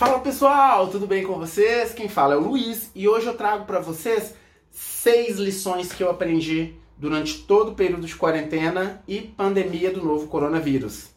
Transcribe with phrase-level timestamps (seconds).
[0.00, 1.92] Fala pessoal, tudo bem com vocês?
[1.92, 4.34] Quem fala é o Luiz e hoje eu trago para vocês
[4.70, 10.26] seis lições que eu aprendi durante todo o período de quarentena e pandemia do novo
[10.26, 11.10] coronavírus.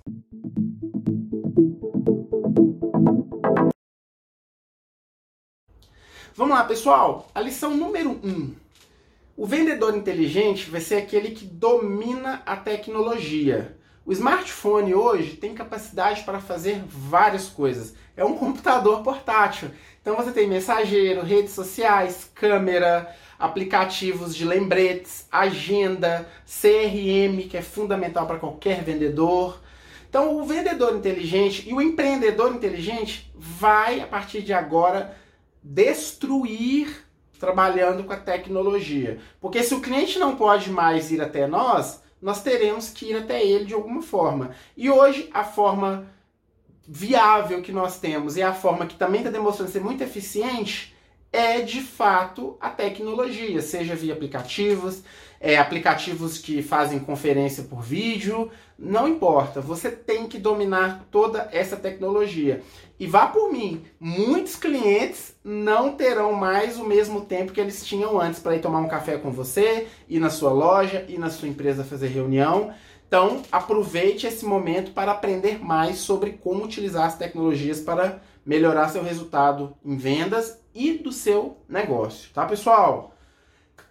[6.36, 7.30] Vamos lá, pessoal.
[7.34, 8.54] A lição número um.
[9.38, 13.78] O vendedor inteligente vai ser aquele que domina a tecnologia.
[14.06, 17.96] O smartphone hoje tem capacidade para fazer várias coisas.
[18.18, 19.72] É um computador portátil.
[20.02, 28.28] Então você tem mensageiro, redes sociais, câmera, aplicativos de lembretes, agenda, CRM, que é fundamental
[28.28, 29.62] para qualquer vendedor.
[30.10, 35.16] Então o vendedor inteligente e o empreendedor inteligente vai a partir de agora
[35.64, 37.06] destruir
[37.40, 39.20] trabalhando com a tecnologia.
[39.40, 43.46] Porque se o cliente não pode mais ir até nós, nós teremos que ir até
[43.46, 44.56] ele de alguma forma.
[44.78, 46.08] E hoje a forma
[46.88, 50.93] viável que nós temos e a forma que também está demonstrando ser muito eficiente
[51.34, 55.02] é de fato a tecnologia, seja via aplicativos,
[55.42, 61.76] é, aplicativos que fazem conferência por vídeo, não importa, você tem que dominar toda essa
[61.76, 62.62] tecnologia.
[63.00, 68.22] E vá por mim, muitos clientes não terão mais o mesmo tempo que eles tinham
[68.22, 71.50] antes para ir tomar um café com você, ir na sua loja, ir na sua
[71.50, 72.72] empresa fazer reunião.
[73.08, 79.04] Então, aproveite esse momento para aprender mais sobre como utilizar as tecnologias para melhorar seu
[79.04, 83.16] resultado em vendas e do seu negócio, tá, pessoal?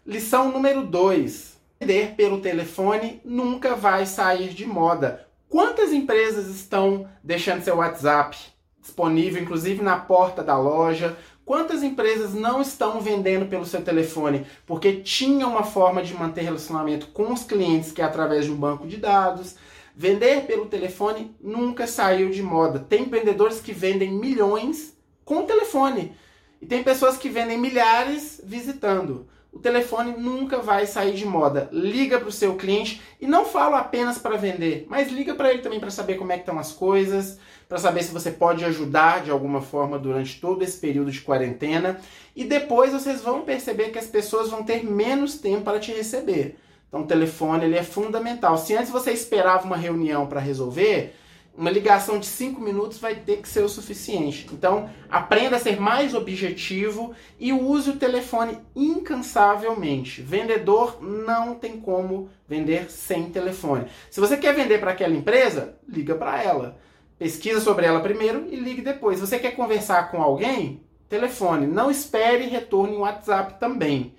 [0.07, 1.53] Lição número 2.
[1.81, 5.27] Vender pelo telefone nunca vai sair de moda.
[5.49, 8.37] Quantas empresas estão deixando seu WhatsApp
[8.81, 11.17] disponível, inclusive na porta da loja?
[11.45, 17.09] Quantas empresas não estão vendendo pelo seu telefone porque tinha uma forma de manter relacionamento
[17.09, 19.57] com os clientes que é através de um banco de dados?
[19.95, 22.79] Vender pelo telefone nunca saiu de moda.
[22.79, 26.15] Tem vendedores que vendem milhões com telefone.
[26.61, 29.27] E tem pessoas que vendem milhares visitando.
[29.53, 31.69] O telefone nunca vai sair de moda.
[31.71, 35.61] Liga para o seu cliente e não falo apenas para vender, mas liga para ele
[35.61, 37.39] também para saber como é que estão as coisas,
[37.69, 42.01] para saber se você pode ajudar de alguma forma durante todo esse período de quarentena.
[42.35, 46.57] E depois vocês vão perceber que as pessoas vão ter menos tempo para te receber.
[46.93, 48.59] Então o telefone ele é fundamental.
[48.59, 51.15] Se antes você esperava uma reunião para resolver,
[51.57, 54.47] uma ligação de 5 minutos vai ter que ser o suficiente.
[54.53, 60.21] Então, aprenda a ser mais objetivo e use o telefone incansavelmente.
[60.21, 63.87] Vendedor não tem como vender sem telefone.
[64.11, 66.79] Se você quer vender para aquela empresa, liga para ela.
[67.19, 69.19] Pesquisa sobre ela primeiro e ligue depois.
[69.19, 71.67] Se você quer conversar com alguém, telefone.
[71.67, 74.15] Não espere retorno em WhatsApp também.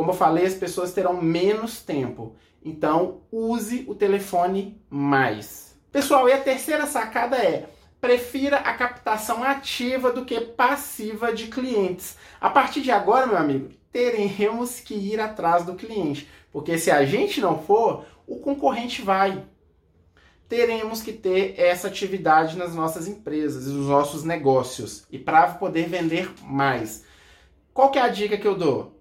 [0.00, 2.34] Como eu falei, as pessoas terão menos tempo.
[2.64, 5.76] Então, use o telefone mais.
[5.92, 7.68] Pessoal, e a terceira sacada é:
[8.00, 12.16] prefira a captação ativa do que passiva de clientes.
[12.40, 17.04] A partir de agora, meu amigo, teremos que ir atrás do cliente, porque se a
[17.04, 19.44] gente não for, o concorrente vai.
[20.48, 25.90] Teremos que ter essa atividade nas nossas empresas e nos nossos negócios e para poder
[25.90, 27.04] vender mais.
[27.74, 28.98] Qual que é a dica que eu dou?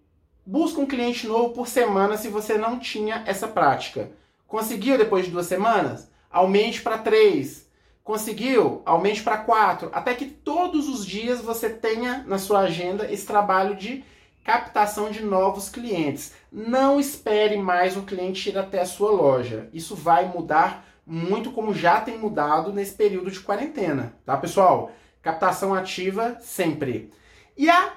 [0.52, 4.10] Busca um cliente novo por semana se você não tinha essa prática.
[4.48, 6.10] Conseguiu depois de duas semanas?
[6.28, 7.70] Aumente para três.
[8.04, 8.82] Conseguiu?
[8.84, 9.92] Aumente para quatro.
[9.94, 14.04] Até que todos os dias você tenha na sua agenda esse trabalho de
[14.44, 16.34] captação de novos clientes.
[16.52, 19.70] Não espere mais o cliente ir até a sua loja.
[19.72, 24.92] Isso vai mudar muito como já tem mudado nesse período de quarentena, tá, pessoal?
[25.22, 27.14] Captação ativa sempre.
[27.56, 27.94] E a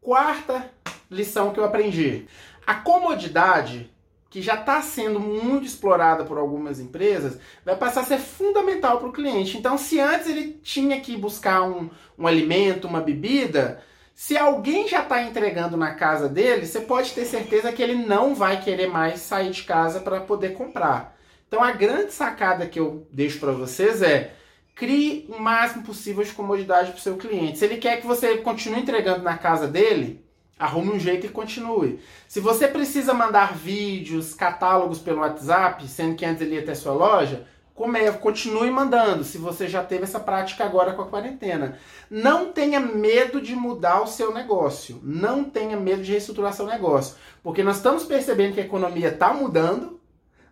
[0.00, 0.72] quarta
[1.14, 2.26] lição que eu aprendi.
[2.66, 3.90] A comodidade,
[4.28, 9.08] que já está sendo muito explorada por algumas empresas, vai passar a ser fundamental para
[9.08, 9.56] o cliente.
[9.56, 11.88] Então, se antes ele tinha que buscar um,
[12.18, 13.80] um alimento, uma bebida,
[14.14, 18.34] se alguém já está entregando na casa dele, você pode ter certeza que ele não
[18.34, 21.16] vai querer mais sair de casa para poder comprar.
[21.46, 24.34] Então, a grande sacada que eu deixo para vocês é
[24.74, 27.58] crie o máximo possível de comodidade para o seu cliente.
[27.58, 30.23] Se ele quer que você continue entregando na casa dele,
[30.58, 31.98] Arrume um jeito e continue.
[32.28, 36.92] Se você precisa mandar vídeos, catálogos pelo WhatsApp, sendo que antes ele ia até sua
[36.92, 41.76] loja, come, continue mandando, se você já teve essa prática agora com a quarentena.
[42.08, 45.00] Não tenha medo de mudar o seu negócio.
[45.02, 47.16] Não tenha medo de reestruturar seu negócio.
[47.42, 50.00] Porque nós estamos percebendo que a economia está mudando,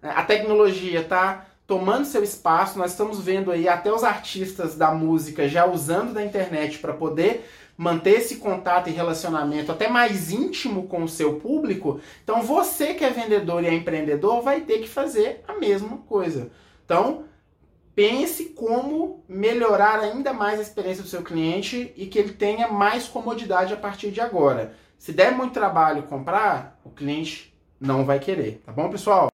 [0.02, 0.12] né?
[0.14, 5.48] a tecnologia está tomando seu espaço, nós estamos vendo aí até os artistas da música
[5.48, 7.48] já usando da internet para poder
[7.82, 13.04] manter esse contato e relacionamento até mais íntimo com o seu público, então você que
[13.04, 16.52] é vendedor e é empreendedor vai ter que fazer a mesma coisa.
[16.84, 17.24] Então,
[17.92, 23.08] pense como melhorar ainda mais a experiência do seu cliente e que ele tenha mais
[23.08, 24.76] comodidade a partir de agora.
[24.96, 29.31] Se der muito trabalho comprar, o cliente não vai querer, tá bom, pessoal?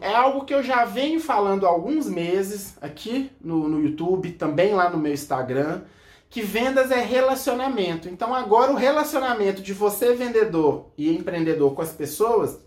[0.00, 4.74] É algo que eu já venho falando há alguns meses aqui no, no YouTube, também
[4.74, 5.82] lá no meu Instagram,
[6.30, 8.08] que vendas é relacionamento.
[8.08, 12.58] Então agora o relacionamento de você vendedor e empreendedor com as pessoas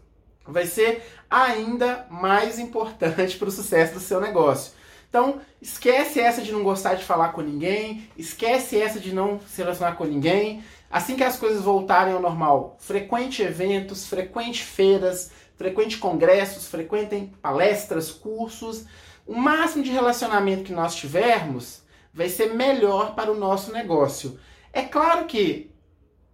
[0.46, 4.74] vai ser ainda mais importante para o sucesso do seu negócio.
[5.10, 9.62] Então, esquece essa de não gostar de falar com ninguém, esquece essa de não se
[9.62, 10.64] relacionar com ninguém.
[10.90, 18.12] Assim que as coisas voltarem ao normal, frequente eventos, frequente feiras, frequente congressos, frequentem palestras,
[18.12, 18.86] cursos.
[19.26, 24.40] O máximo de relacionamento que nós tivermos vai ser melhor para o nosso negócio.
[24.74, 25.72] É claro que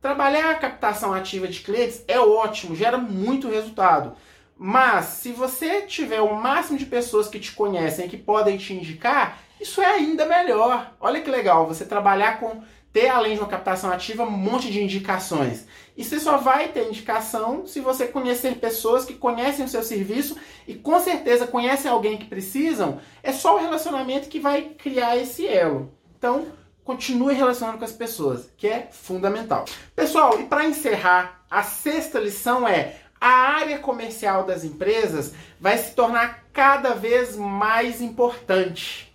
[0.01, 4.15] Trabalhar a captação ativa de clientes é ótimo, gera muito resultado.
[4.55, 8.73] Mas se você tiver o máximo de pessoas que te conhecem e que podem te
[8.73, 10.93] indicar, isso é ainda melhor.
[10.99, 12.61] Olha que legal, você trabalhar com
[12.97, 15.67] ter além de uma captação ativa um monte de indicações.
[15.95, 20.35] E você só vai ter indicação se você conhecer pessoas que conhecem o seu serviço
[20.67, 22.99] e com certeza conhecem alguém que precisam.
[23.21, 25.93] É só o relacionamento que vai criar esse elo.
[26.17, 26.47] Então,
[26.83, 29.65] continue relacionando com as pessoas, que é fundamental.
[29.95, 35.93] Pessoal, e para encerrar, a sexta lição é a área comercial das empresas vai se
[35.93, 39.06] tornar cada vez mais importante.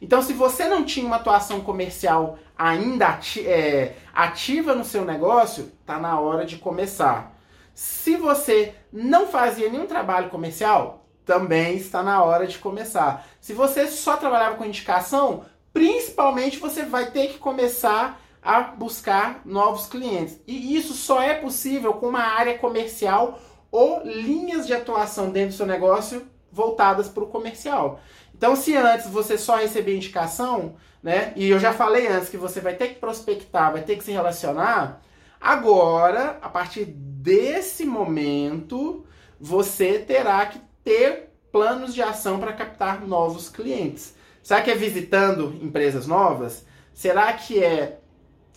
[0.00, 5.72] Então, se você não tinha uma atuação comercial ainda ati é, ativa no seu negócio,
[5.80, 7.38] está na hora de começar.
[7.74, 13.26] Se você não fazia nenhum trabalho comercial, também está na hora de começar.
[13.40, 19.86] Se você só trabalhava com indicação, principalmente você vai ter que começar a buscar novos
[19.86, 20.40] clientes.
[20.46, 23.38] E isso só é possível com uma área comercial
[23.70, 28.00] ou linhas de atuação dentro do seu negócio voltadas para o comercial.
[28.40, 31.34] Então, se antes você só recebia indicação, né?
[31.36, 34.12] E eu já falei antes que você vai ter que prospectar, vai ter que se
[34.12, 35.02] relacionar.
[35.38, 39.04] Agora, a partir desse momento,
[39.38, 44.14] você terá que ter planos de ação para captar novos clientes.
[44.42, 46.64] Será que é visitando empresas novas?
[46.94, 47.98] Será que é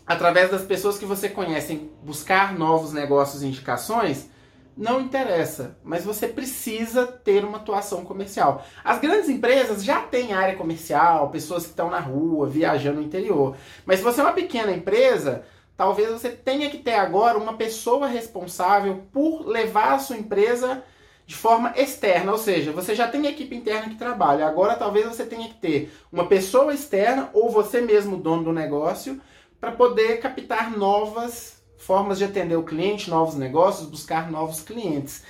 [0.07, 4.29] através das pessoas que você conhece buscar novos negócios e indicações?
[4.75, 8.65] Não interessa, mas você precisa ter uma atuação comercial.
[8.83, 13.55] As grandes empresas já têm área comercial, pessoas que estão na rua, viajando no interior.
[13.85, 15.43] Mas se você é uma pequena empresa,
[15.77, 20.83] talvez você tenha que ter agora uma pessoa responsável por levar a sua empresa
[21.25, 25.23] de forma externa, ou seja, você já tem equipe interna que trabalha, agora talvez você
[25.23, 29.21] tenha que ter uma pessoa externa ou você mesmo dono do negócio
[29.61, 35.23] para poder captar novas formas de atender o cliente, novos negócios, buscar novos clientes.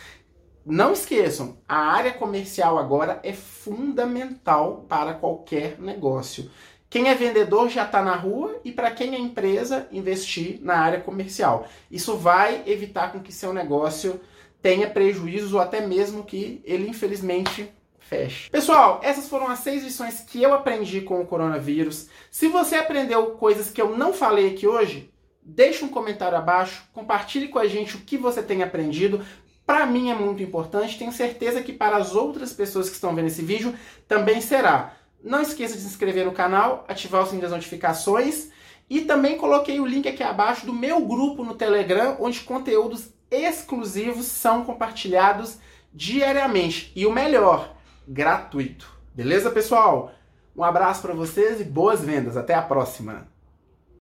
[0.66, 6.50] Não esqueçam, a área comercial agora é fundamental para qualquer negócio.
[6.90, 11.02] Quem é vendedor já está na rua e para quem é empresa, investir na área
[11.02, 11.68] comercial.
[11.90, 14.22] Isso vai evitar com que seu negócio
[14.62, 17.68] tenha prejuízo ou até mesmo que ele infelizmente
[18.00, 18.50] feche.
[18.50, 22.08] Pessoal, essas foram as seis lições que eu aprendi com o coronavírus.
[22.30, 25.12] Se você aprendeu coisas que eu não falei aqui hoje,
[25.46, 29.24] deixe um comentário abaixo, compartilhe com a gente o que você tem aprendido.
[29.66, 33.28] Para mim é muito importante, tenho certeza que para as outras pessoas que estão vendo
[33.28, 33.74] esse vídeo
[34.08, 34.94] também será.
[35.24, 38.50] Não esqueça de se inscrever no canal, ativar o sininho das notificações
[38.90, 44.26] e também coloquei o link aqui abaixo do meu grupo no Telegram, onde conteúdos exclusivos
[44.26, 45.58] são compartilhados
[45.94, 46.92] diariamente.
[46.96, 47.74] E o melhor,
[48.08, 48.92] gratuito.
[49.16, 50.12] Beleza, pessoal?
[50.56, 52.38] Um abraço para vocês e boas vendas.
[52.38, 53.33] Até a próxima.